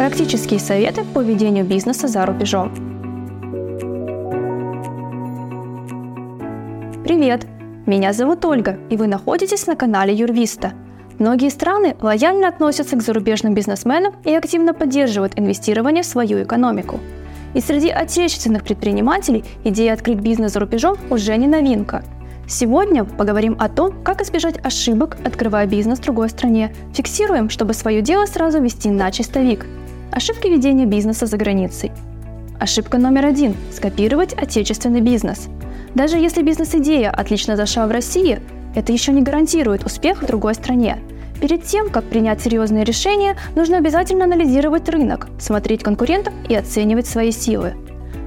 [0.00, 2.72] Практические советы по ведению бизнеса за рубежом.
[7.04, 7.46] Привет!
[7.84, 10.72] Меня зовут Ольга, и вы находитесь на канале Юрвиста.
[11.18, 16.98] Многие страны лояльно относятся к зарубежным бизнесменам и активно поддерживают инвестирование в свою экономику.
[17.52, 22.02] И среди отечественных предпринимателей идея открыть бизнес за рубежом уже не новинка–
[22.50, 26.74] Сегодня поговорим о том, как избежать ошибок, открывая бизнес в другой стране.
[26.92, 29.66] Фиксируем, чтобы свое дело сразу вести на чистовик.
[30.12, 31.92] Ошибки ведения бизнеса за границей.
[32.58, 35.48] Ошибка номер один– скопировать отечественный бизнес.
[35.94, 38.40] Даже если бизнес-идея отлично зашла в России,
[38.74, 40.98] это еще не гарантирует успех в другой стране.
[41.40, 47.30] Перед тем, как принять серьезные решения, нужно обязательно анализировать рынок, смотреть конкурентов и оценивать свои
[47.30, 47.74] силы.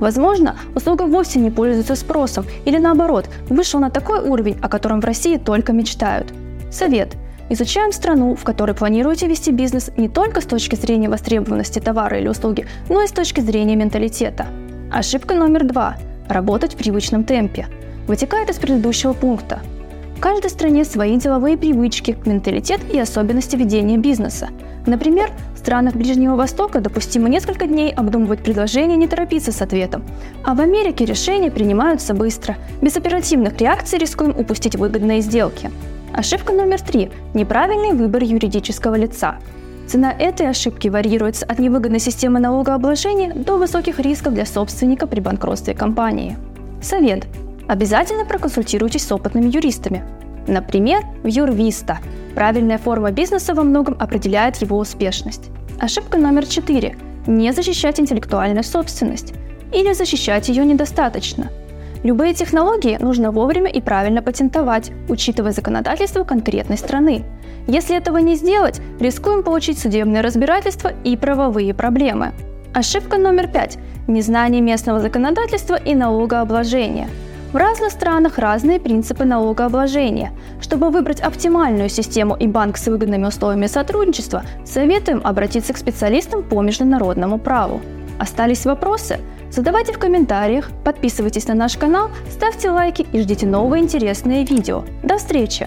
[0.00, 5.04] Возможно, услуга вовсе не пользуется спросом или наоборот, вышел на такой уровень, о котором в
[5.04, 6.32] России только мечтают.
[6.72, 7.16] Совет.
[7.50, 12.28] Изучаем страну, в которой планируете вести бизнес не только с точки зрения востребованности товара или
[12.28, 14.46] услуги, но и с точки зрения менталитета.
[14.92, 15.96] Ошибка номер два.
[16.28, 17.66] Работать в привычном темпе.
[18.06, 19.60] Вытекает из предыдущего пункта.
[20.16, 24.48] В каждой стране свои деловые привычки, менталитет и особенности ведения бизнеса.
[24.84, 30.04] Например, в странах Ближнего Востока допустимо несколько дней обдумывать предложение и не торопиться с ответом.
[30.44, 32.56] А в Америке решения принимаются быстро.
[32.82, 35.70] Без оперативных реакций рискуем упустить выгодные сделки.
[36.14, 39.36] Ошибка номер три– неправильный выбор юридического лица.
[39.86, 45.74] Цена этой ошибки варьируется от невыгодной системы налогообложения до высоких рисков для собственника при банкротстве
[45.74, 46.36] компании.
[46.82, 47.26] Совет.
[47.68, 50.04] Обязательно проконсультируйтесь с опытными юристами.
[50.46, 51.98] Например, в Юрвиста.
[52.34, 55.50] Правильная форма бизнеса во многом определяет его успешность.
[55.78, 59.34] Ошибка номер четыре– не защищать интеллектуальную собственность.
[59.72, 61.50] Или защищать ее недостаточно.
[62.02, 67.24] Любые технологии нужно вовремя и правильно патентовать, учитывая законодательство конкретной страны.
[67.66, 72.32] Если этого не сделать, рискуем получить судебное разбирательство и правовые проблемы.
[72.74, 77.08] Ошибка номер пять– незнание местного законодательства и налогообложения–
[77.52, 80.32] в разных странах разные принципы налогообложения.
[80.60, 86.60] Чтобы выбрать оптимальную систему и банк с выгодными условиями сотрудничества, советуем обратиться к специалистам по
[86.60, 87.80] международному праву.
[88.18, 89.18] Остались вопросы?
[89.50, 94.84] Задавайте в комментариях, подписывайтесь на наш канал, ставьте лайки и ждите новые интересные видео.
[95.02, 95.66] До встречи!